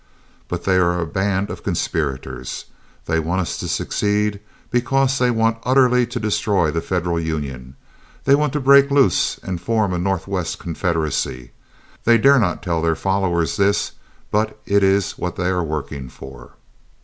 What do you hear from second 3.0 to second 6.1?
They want us to succeed, because they want utterly